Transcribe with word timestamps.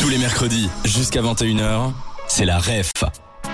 Tous 0.00 0.08
les 0.08 0.18
mercredis, 0.18 0.68
jusqu'à 0.84 1.20
21h, 1.22 1.92
c'est 2.28 2.44
la 2.44 2.58
REF. 2.58 2.92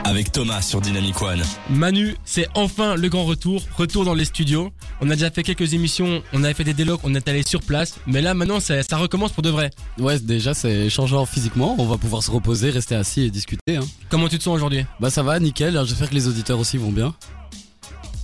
Avec 0.04 0.30
Thomas 0.30 0.60
sur 0.60 0.82
Dynamic 0.82 1.22
One. 1.22 1.42
Manu, 1.70 2.16
c'est 2.26 2.46
enfin 2.54 2.94
le 2.96 3.08
grand 3.08 3.24
retour, 3.24 3.62
retour 3.78 4.04
dans 4.04 4.12
les 4.12 4.26
studios. 4.26 4.70
On 5.00 5.08
a 5.08 5.14
déjà 5.14 5.30
fait 5.30 5.42
quelques 5.42 5.72
émissions, 5.72 6.22
on 6.34 6.44
avait 6.44 6.52
fait 6.52 6.64
des 6.64 6.74
délocs, 6.74 7.00
on 7.04 7.14
est 7.14 7.26
allé 7.26 7.42
sur 7.42 7.62
place, 7.62 7.98
mais 8.06 8.20
là 8.20 8.34
maintenant 8.34 8.60
ça, 8.60 8.82
ça 8.82 8.98
recommence 8.98 9.32
pour 9.32 9.42
de 9.42 9.48
vrai. 9.48 9.70
Ouais, 9.98 10.18
déjà 10.18 10.52
c'est 10.52 10.90
changeant 10.90 11.24
physiquement, 11.24 11.76
on 11.78 11.86
va 11.86 11.96
pouvoir 11.96 12.22
se 12.22 12.30
reposer, 12.30 12.68
rester 12.68 12.94
assis 12.94 13.22
et 13.22 13.30
discuter. 13.30 13.76
Hein. 13.76 13.84
Comment 14.10 14.28
tu 14.28 14.36
te 14.36 14.42
sens 14.42 14.54
aujourd'hui? 14.54 14.84
Bah 15.00 15.08
ça 15.08 15.22
va, 15.22 15.40
nickel, 15.40 15.80
j'espère 15.86 16.10
que 16.10 16.14
les 16.14 16.28
auditeurs 16.28 16.58
aussi 16.58 16.76
vont 16.76 16.92
bien. 16.92 17.14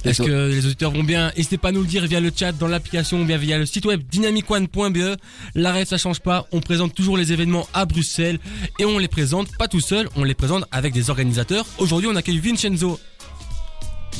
Est-ce 0.05 0.23
que 0.23 0.48
les 0.51 0.64
auditeurs 0.64 0.91
vont 0.93 1.03
bien 1.05 1.30
N'hésitez 1.37 1.59
pas 1.59 1.69
à 1.69 1.73
nous 1.73 1.83
le 1.83 1.87
dire 1.87 2.07
via 2.07 2.21
le 2.21 2.33
chat, 2.35 2.53
dans 2.53 2.69
l'application, 2.69 3.21
ou 3.21 3.25
bien 3.25 3.37
via 3.37 3.59
le 3.59 3.66
site 3.66 3.85
web 3.85 4.03
dynamicone.be. 4.11 5.16
L'arrêt, 5.55 5.84
ça 5.84 5.98
change 5.98 6.21
pas. 6.21 6.46
On 6.53 6.61
présente 6.61 6.95
toujours 6.95 7.16
les 7.19 7.33
événements 7.33 7.69
à 7.75 7.84
Bruxelles 7.84 8.39
et 8.79 8.84
on 8.87 8.98
les 8.98 9.09
présente 9.09 9.48
pas 9.59 9.69
tout 9.69 9.80
seul, 9.80 10.09
on 10.16 10.24
les 10.24 10.34
présente 10.34 10.65
avec 10.73 10.93
des 10.95 11.10
organisateurs. 11.10 11.66
Aujourd'hui, 11.79 12.09
on 12.10 12.16
accueille 12.16 12.38
Vincenzo. 12.38 12.98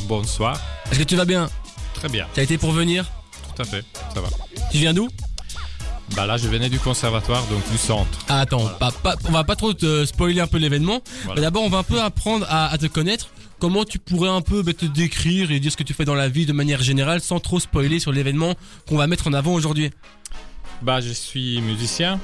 Bonsoir. 0.07 0.61
Est-ce 0.91 0.99
que 0.99 1.05
tu 1.05 1.17
vas 1.17 1.25
bien 1.25 1.49
Très 1.95 2.09
bien. 2.09 2.27
T'as 2.35 2.43
été 2.43 2.59
pour 2.59 2.73
venir 2.73 3.11
Tout 3.55 3.63
à 3.63 3.65
fait. 3.65 3.85
Ça 4.15 4.21
va. 4.21 4.29
Tu 4.71 4.79
viens 4.79 4.95
d'où 4.95 5.09
Bah 6.15 6.27
là, 6.27 6.37
je 6.37 6.49
venais 6.49 6.69
du 6.69 6.79
conservatoire, 6.79 7.45
donc 7.47 7.63
du 7.71 7.79
centre. 7.79 8.19
ah, 8.29 8.41
Attends, 8.41 8.67
pas, 8.79 8.91
pas- 8.91 9.17
on 9.25 9.33
va 9.33 9.45
pas 9.45 9.57
trop 9.57 9.73
te 9.75 10.05
spoiler 10.07 10.41
un 10.41 10.47
peu 10.47 10.59
l'événement. 10.59 11.01
Voilà. 11.25 11.35
Mais 11.37 11.43
D'abord, 11.43 11.63
on 11.63 11.69
va 11.69 11.79
un 11.79 11.83
peu 11.83 12.01
apprendre 12.01 12.47
à, 12.49 12.69
à 12.73 12.79
te 12.79 12.87
connaître. 12.87 13.29
Comment 13.61 13.85
tu 13.85 13.99
pourrais 13.99 14.31
un 14.31 14.41
peu 14.41 14.63
bah, 14.63 14.73
te 14.73 14.87
décrire 14.87 15.51
et 15.51 15.61
dire 15.61 15.71
ce 15.71 15.77
que 15.77 15.83
tu 15.83 15.93
fais 15.93 16.07
dans 16.07 16.15
la 16.15 16.31
vie 16.31 16.47
de 16.47 16.53
manière 16.55 16.83
générale 16.83 17.21
sans 17.21 17.41
trop 17.41 17.61
spoiler 17.61 18.01
sur 18.01 18.11
l'événement 18.11 18.55
qu'on 18.89 18.97
va 18.97 19.07
mettre 19.07 19.29
en 19.29 19.35
avant 19.35 19.53
aujourd'hui? 19.53 19.91
Bah, 20.81 21.03
je 21.03 21.13
suis 21.13 21.61
musicien, 21.61 22.19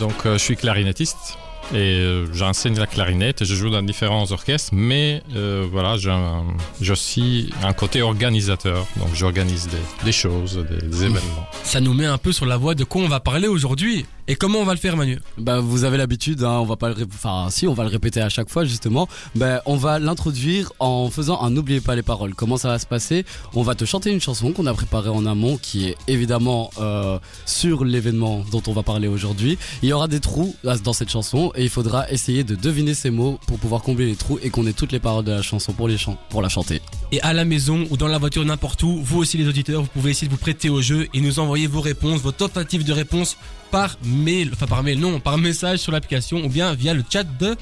donc 0.00 0.24
euh, 0.24 0.38
je 0.38 0.38
suis 0.38 0.56
clarinettiste. 0.56 1.36
Et 1.74 1.76
euh, 2.00 2.26
j'enseigne 2.32 2.78
la 2.78 2.86
clarinette 2.86 3.42
et 3.42 3.44
je 3.44 3.54
joue 3.54 3.68
dans 3.68 3.82
différents 3.82 4.30
orchestres, 4.32 4.70
mais 4.72 5.22
euh, 5.36 5.66
voilà, 5.70 5.96
j'ai 5.98 6.92
aussi 6.92 7.50
un 7.62 7.74
côté 7.74 8.00
organisateur. 8.00 8.86
Donc 8.96 9.08
j'organise 9.14 9.68
des, 9.68 10.04
des 10.06 10.12
choses, 10.12 10.64
des, 10.70 10.86
des 10.86 11.02
événements. 11.04 11.20
Ça 11.64 11.80
nous 11.80 11.92
met 11.92 12.06
un 12.06 12.16
peu 12.18 12.32
sur 12.32 12.46
la 12.46 12.56
voie 12.56 12.74
de 12.74 12.84
quoi 12.84 13.02
on 13.02 13.08
va 13.08 13.20
parler 13.20 13.48
aujourd'hui. 13.48 14.06
Et 14.30 14.36
comment 14.36 14.58
on 14.58 14.64
va 14.64 14.74
le 14.74 14.78
faire 14.78 14.94
Manu 14.94 15.18
Bah 15.38 15.60
vous 15.60 15.84
avez 15.84 15.96
l'habitude, 15.96 16.42
hein, 16.42 16.58
on 16.60 16.66
va 16.66 16.76
pas 16.76 16.90
le, 16.90 16.96
enfin 17.14 17.48
si 17.50 17.66
on 17.66 17.72
va 17.72 17.84
le 17.84 17.88
répéter 17.88 18.20
à 18.20 18.28
chaque 18.28 18.50
fois 18.50 18.66
justement. 18.66 19.08
Bah 19.34 19.62
on 19.64 19.76
va 19.76 19.98
l'introduire 19.98 20.70
en 20.80 21.08
faisant 21.08 21.40
un 21.40 21.48
n'oubliez 21.48 21.80
pas 21.80 21.96
les 21.96 22.02
paroles. 22.02 22.34
Comment 22.34 22.58
ça 22.58 22.68
va 22.68 22.78
se 22.78 22.84
passer? 22.84 23.24
On 23.54 23.62
va 23.62 23.74
te 23.74 23.86
chanter 23.86 24.10
une 24.10 24.20
chanson 24.20 24.52
qu'on 24.52 24.66
a 24.66 24.74
préparée 24.74 25.08
en 25.08 25.24
amont, 25.24 25.56
qui 25.56 25.88
est 25.88 25.96
évidemment 26.08 26.70
euh, 26.78 27.18
sur 27.46 27.86
l'événement 27.86 28.44
dont 28.52 28.62
on 28.66 28.72
va 28.72 28.82
parler 28.82 29.08
aujourd'hui. 29.08 29.56
Il 29.82 29.88
y 29.88 29.94
aura 29.94 30.08
des 30.08 30.20
trous 30.20 30.54
dans 30.84 30.92
cette 30.92 31.10
chanson 31.10 31.50
et 31.58 31.64
il 31.64 31.68
faudra 31.68 32.10
essayer 32.10 32.44
de 32.44 32.54
deviner 32.54 32.94
ces 32.94 33.10
mots 33.10 33.38
pour 33.46 33.58
pouvoir 33.58 33.82
combler 33.82 34.06
les 34.06 34.16
trous 34.16 34.38
et 34.42 34.48
qu'on 34.48 34.66
ait 34.66 34.72
toutes 34.72 34.92
les 34.92 35.00
paroles 35.00 35.24
de 35.24 35.32
la 35.32 35.42
chanson 35.42 35.72
pour 35.72 35.88
les 35.88 35.98
chan- 35.98 36.16
pour 36.30 36.40
la 36.40 36.48
chanter. 36.48 36.80
Et 37.12 37.20
à 37.20 37.32
la 37.32 37.44
maison 37.44 37.86
ou 37.90 37.96
dans 37.96 38.06
la 38.08 38.16
voiture 38.18 38.44
n'importe 38.44 38.82
où, 38.84 39.02
vous 39.02 39.18
aussi 39.18 39.36
les 39.36 39.48
auditeurs, 39.48 39.82
vous 39.82 39.88
pouvez 39.88 40.12
essayer 40.12 40.28
de 40.28 40.32
vous 40.32 40.38
prêter 40.38 40.70
au 40.70 40.80
jeu 40.80 41.08
et 41.12 41.20
nous 41.20 41.38
envoyer 41.40 41.66
vos 41.66 41.80
réponses, 41.80 42.20
vos 42.20 42.32
tentatives 42.32 42.84
de 42.84 42.92
réponse 42.92 43.36
par 43.70 43.96
mail, 44.04 44.50
enfin 44.54 44.66
par 44.66 44.82
mail 44.82 44.98
non, 45.00 45.20
par 45.20 45.36
message 45.36 45.80
sur 45.80 45.92
l'application 45.92 46.44
ou 46.44 46.48
bien 46.48 46.72
via 46.74 46.94
le 46.94 47.04
chat 47.10 47.24
de, 47.24 47.56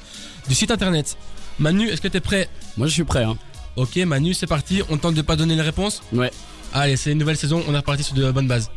du 0.47 0.55
site 0.55 0.71
internet. 0.71 1.17
Manu, 1.59 1.89
est-ce 1.89 2.01
que 2.01 2.07
t'es 2.07 2.21
prêt? 2.21 2.47
Moi 2.77 2.87
je 2.87 2.93
suis 2.93 3.03
prêt. 3.03 3.23
Hein. 3.23 3.37
Ok 3.75 3.97
Manu, 3.97 4.33
c'est 4.33 4.47
parti, 4.47 4.81
on 4.89 4.97
tente 4.97 5.15
de 5.15 5.23
pas 5.23 5.35
donner 5.35 5.55
les 5.55 5.61
réponses? 5.63 6.03
Ouais. 6.13 6.31
Allez, 6.73 6.97
c'est 6.97 7.11
une 7.11 7.17
nouvelle 7.17 7.37
saison, 7.37 7.63
on 7.67 7.73
est 7.73 7.77
reparti 7.77 8.03
sur 8.03 8.13
de 8.13 8.29
bonnes 8.31 8.47
bases. 8.47 8.69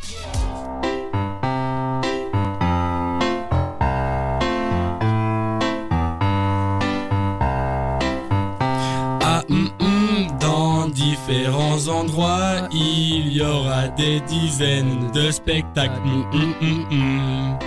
Différents 11.50 11.88
endroits, 11.88 12.68
il 12.72 13.32
y 13.32 13.42
aura 13.42 13.88
des 13.88 14.20
dizaines 14.20 15.10
de 15.12 15.30
spectacles. 15.30 16.00
Hum, 16.04 16.54
hum, 16.60 16.86
hum. 16.90 17.58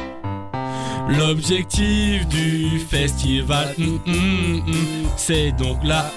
L'objectif 1.09 2.25
du 2.27 2.79
festival, 2.79 3.75
c'est 5.17 5.51
donc 5.51 5.83
là, 5.83 6.09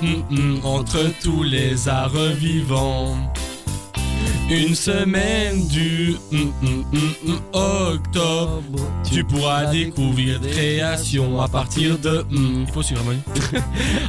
entre 0.62 1.00
tous 1.20 1.42
les 1.42 1.88
arts 1.88 2.10
vivants. 2.38 3.16
Une 4.48 4.76
semaine 4.76 5.66
du 5.66 6.14
octobre, 7.52 8.78
tu 9.02 9.24
pourras 9.24 9.66
découvrir 9.72 10.40
créations 10.40 11.40
à 11.40 11.48
partir 11.48 11.98
de. 11.98 12.24
il 12.30 12.66
faut 12.72 12.82
suivre, 12.82 13.02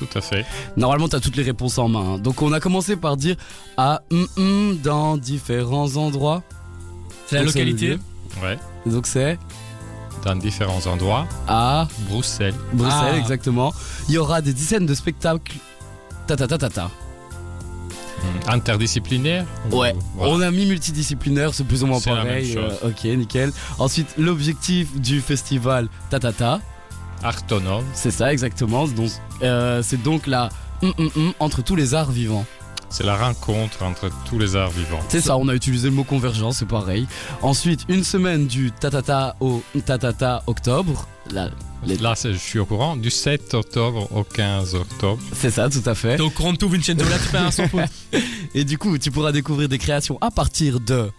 Tout 0.00 0.18
à 0.18 0.20
fait. 0.20 0.44
Normalement, 0.76 1.06
t'as 1.08 1.20
toutes 1.20 1.36
les 1.36 1.42
réponses 1.44 1.78
en 1.78 1.88
main. 1.88 2.14
hein. 2.14 2.18
Donc, 2.18 2.42
on 2.42 2.52
a 2.52 2.58
commencé 2.58 2.96
par 2.96 3.16
dire 3.16 3.36
ah 3.76 4.02
hum, 4.10 4.26
hum 4.36 4.78
dans 4.82 5.16
différents 5.16 5.94
endroits. 5.96 6.42
C'est 7.28 7.36
la 7.36 7.42
localité. 7.44 7.98
Ouais. 8.42 8.58
Donc, 8.86 9.06
c'est 9.06 9.38
Dans 10.24 10.34
différents 10.36 10.84
endroits. 10.86 11.26
à 11.46 11.86
Bruxelles. 12.08 12.54
Bruxelles, 12.72 13.12
Ah. 13.14 13.18
exactement. 13.18 13.72
Il 14.08 14.14
y 14.14 14.18
aura 14.18 14.40
des 14.40 14.52
dizaines 14.52 14.86
de 14.86 14.94
spectacles. 14.94 15.56
Ta 16.26 16.34
ta 16.36 16.46
ta 16.48 16.58
ta 16.58 16.68
ta. 16.70 16.84
Hum, 16.84 18.52
Interdisciplinaire. 18.54 19.46
Ouais. 19.70 19.94
Voilà. 20.16 20.32
On 20.34 20.40
a 20.40 20.50
mis 20.50 20.66
multidisciplinaire, 20.66 21.54
c'est 21.54 21.64
plus 21.64 21.82
ou 21.82 21.86
moins 21.86 22.00
pareil. 22.00 22.54
même 22.54 22.62
chose. 22.70 22.78
euh, 22.84 22.88
ok, 22.90 23.04
nickel. 23.16 23.52
Ensuite, 23.78 24.14
l'objectif 24.18 24.98
du 25.00 25.20
festival 25.20 25.88
ta 26.10 26.18
ta 26.20 26.32
ta. 26.32 26.60
Artonome. 27.22 27.84
C'est 27.94 28.10
ça, 28.10 28.32
exactement. 28.32 28.86
Donc, 28.88 29.10
euh, 29.42 29.82
c'est 29.82 30.02
donc 30.02 30.26
la 30.26 30.48
hum, 30.82 30.92
hum, 30.98 31.10
hum 31.16 31.32
entre 31.38 31.62
tous 31.62 31.76
les 31.76 31.94
arts 31.94 32.10
vivants. 32.10 32.46
C'est 32.92 33.04
la 33.04 33.16
rencontre 33.16 33.84
entre 33.84 34.10
tous 34.24 34.38
les 34.40 34.56
arts 34.56 34.70
vivants. 34.70 34.98
C'est 35.08 35.20
ça, 35.20 35.36
on 35.36 35.46
a 35.46 35.54
utilisé 35.54 35.88
le 35.88 35.94
mot 35.94 36.02
convergence, 36.02 36.56
c'est 36.58 36.66
pareil. 36.66 37.06
Ensuite, 37.40 37.82
une 37.88 38.02
semaine 38.02 38.48
du 38.48 38.72
tatata 38.72 39.36
au 39.38 39.62
tatata 39.86 40.42
octobre. 40.48 41.06
Là, 41.30 41.50
les- 41.86 41.98
Là, 41.98 42.14
je 42.20 42.32
suis 42.32 42.58
au 42.58 42.66
courant. 42.66 42.96
Du 42.96 43.10
7 43.10 43.54
octobre 43.54 44.08
au 44.12 44.24
15 44.24 44.74
octobre. 44.74 45.22
c'est 45.32 45.50
ça, 45.52 45.68
tout 45.70 45.82
à 45.86 45.94
fait. 45.94 46.18
Courant 46.34 46.52
de 46.52 46.58
tout, 46.58 46.68
Vincenzo, 46.68 47.04
là 47.08 47.16
tu 47.16 47.28
fais 47.28 47.36
un 47.38 47.50
faute. 47.52 47.80
Et 48.56 48.64
du 48.64 48.76
coup, 48.76 48.98
tu 48.98 49.12
pourras 49.12 49.30
découvrir 49.30 49.68
des 49.68 49.78
créations 49.78 50.18
à 50.20 50.32
partir 50.32 50.80
de. 50.80 51.10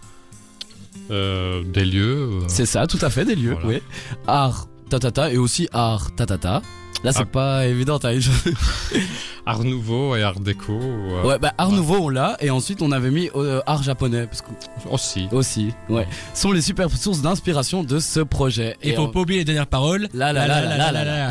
Euh, 1.10 1.62
des 1.64 1.86
lieux. 1.86 2.28
euh, 2.32 2.40
C'est 2.48 2.66
ça, 2.66 2.86
tout 2.86 2.98
à 3.00 3.08
fait, 3.08 3.24
des 3.24 3.34
lieux, 3.34 3.52
Voilà. 3.62 3.66
oui. 3.68 3.82
Art 4.26 4.66
tatata 4.92 5.32
et 5.32 5.38
aussi 5.38 5.68
art 5.72 6.14
tatata. 6.14 6.60
Là, 7.04 7.12
c'est 7.12 7.22
Ah. 7.22 7.26
pas 7.26 7.66
évident, 7.66 7.98
t'as 7.98 8.12
Art 9.46 9.64
nouveau 9.64 10.14
et 10.14 10.22
art 10.22 10.38
déco. 10.38 10.72
euh, 10.80 11.24
Ouais, 11.24 11.38
bah, 11.40 11.52
art 11.58 11.70
Ouais. 11.70 11.76
nouveau, 11.76 11.96
on 11.96 12.08
l'a. 12.08 12.36
Et 12.40 12.50
ensuite, 12.50 12.80
on 12.80 12.92
avait 12.92 13.10
mis 13.10 13.28
euh, 13.34 13.60
art 13.66 13.82
japonais. 13.82 14.26
Parce 14.26 14.42
que, 14.42 14.48
Aussi. 14.88 15.26
aussi, 15.32 15.70
ouais. 15.88 16.06
Sont 16.34 16.52
les 16.52 16.60
superbes 16.60 16.92
sources 16.94 17.20
d'inspiration 17.22 17.82
de 17.82 17.98
ce 17.98 18.20
projet. 18.20 18.76
Et 18.82 18.94
faut 18.94 19.02
on- 19.02 19.08
pas 19.08 19.20
oublier 19.20 19.40
les 19.40 19.44
dernières 19.44 19.66
paroles. 19.66 20.08
Là, 20.14 20.32
là, 20.32 20.46
là, 20.46 20.60
là, 20.76 20.92
là, 20.92 21.04
là. 21.04 21.30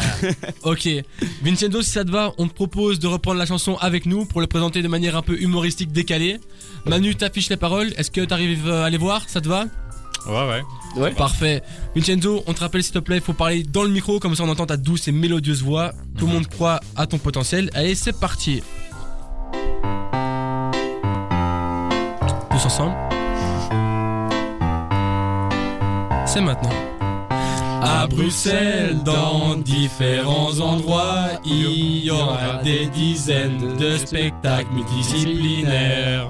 ok. 0.63 0.89
Vincenzo, 1.41 1.81
si 1.83 1.91
ça 1.91 2.03
te 2.03 2.11
va, 2.11 2.33
on 2.38 2.47
te 2.47 2.53
propose 2.53 2.99
de 2.99 3.07
reprendre 3.07 3.38
la 3.39 3.45
chanson 3.45 3.78
avec 3.79 4.05
nous 4.05 4.25
pour 4.25 4.41
le 4.41 4.47
présenter 4.47 4.81
de 4.81 4.87
manière 4.90 5.16
un 5.16 5.22
peu 5.22 5.40
humoristique 5.40 5.93
décalée. 5.93 6.40
Manu 6.85 7.16
t'affiche 7.16 7.49
les 7.49 7.58
paroles. 7.58 7.93
Est-ce 7.96 8.11
que 8.11 8.22
t'arrives 8.25 8.69
à 8.69 8.90
les 8.90 8.97
voir? 8.97 9.22
Ça 9.29 9.40
te 9.40 9.47
va? 9.47 9.66
Ouais, 10.28 10.47
ouais. 10.47 11.02
Ouais. 11.02 11.12
Parfait. 11.12 11.62
Vincenzo, 11.96 12.44
on 12.47 12.53
te 12.53 12.59
rappelle 12.59 12.84
s'il 12.84 12.94
te 12.94 13.00
plaît, 13.00 13.18
il 13.18 13.22
faut 13.22 13.34
parler 13.34 13.64
dans 13.64 13.84
le 13.84 13.90
micro, 13.90 14.20
comme 14.20 14.35
ça 14.35 14.44
on 14.44 14.50
entend 14.50 14.66
ta 14.66 14.78
douce 14.78 15.08
et 15.08 15.12
mélodieuse 15.12 15.64
voix. 15.64 15.94
Tout 16.18 16.28
le 16.28 16.34
monde 16.34 16.47
croit 16.47 16.79
à 16.96 17.08
ton 17.08 17.18
potentiel. 17.18 17.70
Allez, 17.73 17.96
c'est 17.96 18.20
parti. 18.20 18.62
Tous 22.52 22.66
ensemble. 22.66 22.96
C'est 26.26 26.41
maintenant. 26.41 26.70
À 27.84 28.06
Bruxelles, 28.08 29.00
dans 29.03 29.56
différents 29.56 30.59
endroits, 30.59 31.29
il 31.44 32.06
y 32.06 32.12
aura 32.12 32.62
des 32.64 32.85
dizaines 32.85 33.76
de 33.78 33.97
spectacles 33.97 34.72
multidisciplinaires. 34.72 36.29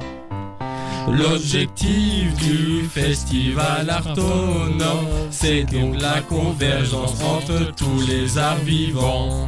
L'objectif 1.10 2.34
du 2.38 2.84
festival 2.84 3.90
Artonome, 3.90 5.08
c'est 5.30 5.64
donc 5.64 6.00
la 6.02 6.22
convergence 6.22 7.22
entre 7.24 7.74
tous 7.76 8.08
les 8.08 8.38
arts 8.38 8.60
vivants. 8.60 9.48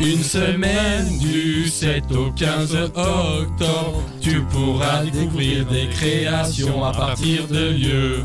Une 0.00 0.22
semaine 0.22 1.18
du 1.18 1.68
7 1.68 2.04
au 2.12 2.30
15 2.32 2.74
octobre, 2.74 4.02
tu 4.20 4.40
pourras 4.42 5.04
découvrir 5.04 5.66
des 5.66 5.86
créations 5.88 6.84
à 6.84 6.92
partir 6.92 7.46
de 7.46 7.70
lieux. 7.70 8.24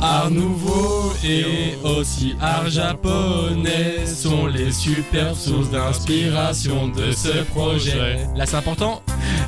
Art 0.00 0.30
nouveau 0.30 1.12
et 1.24 1.74
aussi 1.84 2.36
art 2.40 2.70
japonais 2.70 4.06
sont 4.06 4.46
les 4.46 4.70
superbes 4.70 5.34
sources 5.36 5.70
d'inspiration 5.70 6.88
de 6.88 7.10
ce 7.10 7.42
projet. 7.44 8.18
Là 8.36 8.46
c'est 8.46 8.56
important. 8.56 9.02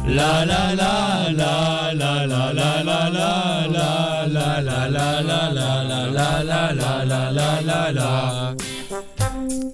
La 0.07 0.45
la 0.45 0.75
la 0.75 1.31
la 1.33 1.93
la 1.95 2.25
la 2.25 2.53
la 2.53 2.73
la 2.73 2.83
la 2.83 3.11
la 3.11 4.61
la 4.61 4.61
la 4.61 4.91
la 4.91 5.23
la 5.23 5.53
la 5.53 6.75
la 6.75 7.05
la 7.05 7.31
la 7.31 7.63
la 7.63 7.93
la 7.93 8.55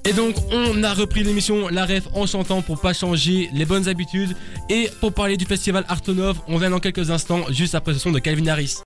et 0.04 0.12
donc 0.12 0.36
on 0.52 0.84
a 0.84 0.94
repris 0.94 1.24
l'émission 1.24 1.68
La 1.68 1.84
Ref 1.84 2.04
en 2.14 2.26
chantant 2.26 2.62
pour 2.62 2.80
pas 2.80 2.92
changer 2.92 3.50
les 3.52 3.64
bonnes 3.64 3.88
habitudes 3.88 4.36
et 4.68 4.88
pour 5.00 5.12
parler 5.12 5.36
du 5.36 5.44
festival 5.44 5.84
Artonov, 5.88 6.38
on 6.46 6.58
vient 6.58 6.70
dans 6.70 6.78
quelques 6.78 7.10
instants 7.10 7.42
juste 7.50 7.74
après 7.74 7.92
ce 7.92 7.98
son 7.98 8.12
de 8.12 8.20
Calvin 8.20 8.46
Harris. 8.46 8.74